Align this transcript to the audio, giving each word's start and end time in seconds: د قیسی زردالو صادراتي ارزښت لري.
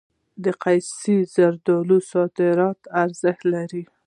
د 0.43 0.45
قیسی 0.63 1.17
زردالو 1.35 1.97
صادراتي 2.11 2.85
ارزښت 3.03 3.43
لري. 3.53 3.83